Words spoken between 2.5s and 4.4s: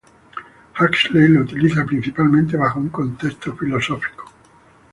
bajo un contexto filosófico.